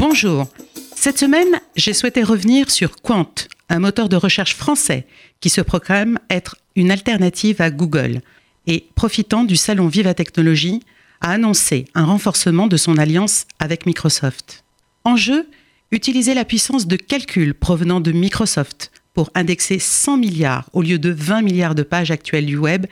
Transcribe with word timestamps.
Bonjour. 0.00 0.48
Cette 0.96 1.18
semaine, 1.18 1.60
j'ai 1.76 1.92
souhaité 1.92 2.22
revenir 2.22 2.70
sur 2.70 3.02
Quant, 3.02 3.34
un 3.68 3.80
moteur 3.80 4.08
de 4.08 4.16
recherche 4.16 4.54
français 4.54 5.06
qui 5.40 5.50
se 5.50 5.60
proclame 5.60 6.18
être 6.30 6.56
une 6.74 6.90
alternative 6.90 7.60
à 7.60 7.70
Google 7.70 8.22
et, 8.66 8.86
profitant 8.94 9.44
du 9.44 9.56
salon 9.56 9.88
Viva 9.88 10.14
Technologie, 10.14 10.80
a 11.20 11.32
annoncé 11.32 11.84
un 11.94 12.06
renforcement 12.06 12.66
de 12.66 12.78
son 12.78 12.96
alliance 12.96 13.44
avec 13.58 13.84
Microsoft. 13.84 14.64
En 15.04 15.16
jeu, 15.16 15.46
utiliser 15.90 16.32
la 16.32 16.46
puissance 16.46 16.86
de 16.86 16.96
calcul 16.96 17.52
provenant 17.52 18.00
de 18.00 18.12
Microsoft 18.12 18.92
pour 19.12 19.28
indexer 19.34 19.78
100 19.78 20.16
milliards 20.16 20.70
au 20.72 20.80
lieu 20.80 20.98
de 20.98 21.10
20 21.10 21.42
milliards 21.42 21.74
de 21.74 21.82
pages 21.82 22.10
actuelles 22.10 22.46
du 22.46 22.56
web 22.56 22.86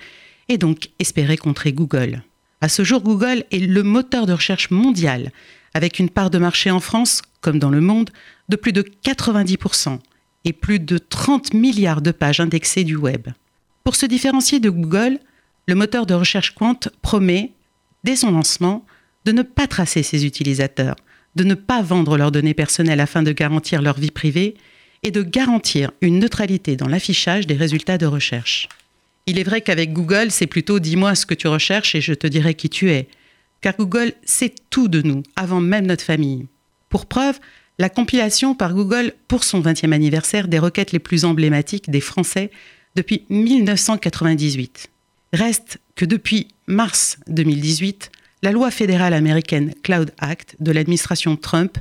et 0.51 0.59
donc 0.59 0.91
espérer 0.99 1.39
contrer 1.39 1.73
Google. 1.73 2.23
À 2.61 2.69
ce 2.69 2.85
jour, 2.85 3.01
Google 3.01 3.45
est 3.51 3.67
le 3.67 3.83
moteur 3.83 4.27
de 4.27 4.35
recherche 4.35 4.71
mondial 4.71 5.33
avec 5.79 6.01
une 6.01 6.11
part 6.11 6.29
de 6.29 6.39
marché 6.39 6.73
en 6.73 6.81
France, 6.81 7.23
comme 7.41 7.61
dans 7.61 7.71
le 7.71 7.81
monde, 7.81 8.11
de 8.49 8.57
plus 8.57 8.73
de 8.73 8.83
90% 8.83 10.01
et 10.45 10.53
plus 10.53 10.81
de 10.81 10.99
30 10.99 11.55
milliards 11.55 12.03
de 12.03 12.11
pages 12.11 12.41
indexées 12.41 12.83
du 12.83 12.97
web. 12.97 13.29
Pour 13.85 13.95
se 13.95 14.05
différencier 14.05 14.59
de 14.59 14.71
Google, 14.71 15.21
le 15.69 15.77
moteur 15.77 16.05
de 16.05 16.15
recherche 16.15 16.53
Quant 16.53 16.81
promet, 17.01 17.53
dès 18.03 18.17
son 18.17 18.33
lancement, 18.33 18.85
de 19.25 19.31
ne 19.31 19.43
pas 19.43 19.69
tracer 19.69 20.03
ses 20.03 20.27
utilisateurs, 20.27 20.97
de 21.37 21.45
ne 21.45 21.55
pas 21.55 21.81
vendre 21.81 22.19
leurs 22.19 22.33
données 22.33 22.55
personnelles 22.55 22.99
afin 22.99 23.23
de 23.23 23.31
garantir 23.31 23.81
leur 23.81 24.01
vie 24.01 24.11
privée 24.11 24.57
et 25.05 25.13
de 25.13 25.23
garantir 25.23 25.93
une 26.01 26.19
neutralité 26.19 26.75
dans 26.75 26.89
l'affichage 26.89 27.47
des 27.47 27.55
résultats 27.55 27.99
de 27.99 28.07
recherche. 28.07 28.69
Il 29.27 29.39
est 29.39 29.45
vrai 29.45 29.61
qu'avec 29.61 29.93
Google, 29.93 30.33
c'est 30.33 30.49
plutôt 30.49 30.81
dis-moi 30.81 31.15
ce 31.15 31.25
que 31.25 31.35
tu 31.35 31.47
recherches 31.47 31.95
et 31.95 32.01
je 32.01 32.15
te 32.15 32.27
dirai 32.27 32.55
qui 32.55 32.69
tu 32.69 32.91
es, 32.91 33.07
car 33.61 33.77
Google 33.77 34.13
sait 34.25 34.55
tout 34.71 34.89
de 34.89 35.03
nous, 35.03 35.23
avant 35.37 35.61
même 35.61 35.87
notre 35.87 36.05
famille. 36.05 36.47
Pour 36.89 37.07
preuve, 37.07 37.39
la 37.79 37.89
compilation 37.89 38.55
par 38.55 38.75
Google 38.75 39.13
pour 39.29 39.45
son 39.45 39.61
20e 39.61 39.93
anniversaire 39.93 40.49
des 40.49 40.59
requêtes 40.59 40.93
les 40.93 40.99
plus 40.99 41.25
emblématiques 41.25 41.91
des 41.91 42.01
Français 42.01 42.51
depuis 42.97 43.25
1998. 43.29 44.91
Reste 45.33 45.79
que 45.95 46.05
depuis 46.05 46.49
mars 46.67 47.19
2018, 47.29 48.11
la 48.43 48.53
loi 48.53 48.71
fédérale 48.71 49.15
américaine 49.15 49.75
Cloud 49.83 50.13
Act 50.19 50.57
de 50.61 50.73
l'administration 50.73 51.37
Trump 51.37 51.79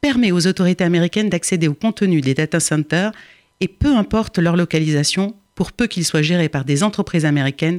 permet 0.00 0.32
aux 0.32 0.46
autorités 0.46 0.84
américaines 0.84 1.28
d'accéder 1.28 1.68
au 1.68 1.74
contenu 1.74 2.20
des 2.20 2.34
data 2.34 2.60
centers 2.60 3.12
et 3.60 3.68
peu 3.68 3.96
importe 3.96 4.38
leur 4.38 4.56
localisation, 4.56 5.36
pour 5.54 5.72
peu 5.72 5.86
qu'ils 5.86 6.04
soient 6.04 6.22
gérés 6.22 6.48
par 6.48 6.64
des 6.64 6.82
entreprises 6.82 7.24
américaines, 7.24 7.78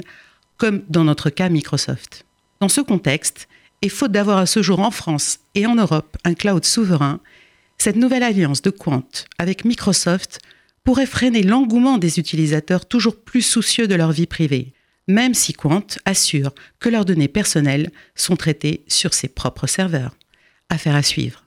comme 0.56 0.82
dans 0.88 1.04
notre 1.04 1.28
cas 1.28 1.48
Microsoft. 1.48 2.24
Dans 2.60 2.68
ce 2.68 2.80
contexte, 2.80 3.48
et 3.82 3.88
faute 3.88 4.12
d'avoir 4.12 4.38
à 4.38 4.46
ce 4.46 4.62
jour 4.62 4.80
en 4.80 4.90
France 4.90 5.40
et 5.54 5.66
en 5.66 5.74
Europe 5.74 6.16
un 6.24 6.34
cloud 6.34 6.64
souverain, 6.64 7.20
cette 7.76 7.96
nouvelle 7.96 8.22
alliance 8.22 8.62
de 8.62 8.70
Quant 8.70 9.04
avec 9.38 9.64
Microsoft 9.64 10.38
pourrait 10.84 11.06
freiner 11.06 11.42
l'engouement 11.42 11.98
des 11.98 12.18
utilisateurs 12.18 12.86
toujours 12.86 13.20
plus 13.20 13.42
soucieux 13.42 13.86
de 13.86 13.94
leur 13.94 14.12
vie 14.12 14.26
privée, 14.26 14.72
même 15.06 15.34
si 15.34 15.52
Quant 15.52 15.86
assure 16.06 16.54
que 16.80 16.88
leurs 16.88 17.04
données 17.04 17.28
personnelles 17.28 17.90
sont 18.14 18.36
traitées 18.36 18.84
sur 18.88 19.12
ses 19.12 19.28
propres 19.28 19.66
serveurs. 19.66 20.16
Affaire 20.70 20.94
à 20.96 21.02
suivre. 21.02 21.43